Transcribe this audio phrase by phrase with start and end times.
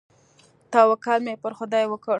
[0.73, 2.09] توکل مې پر خداى وکړ.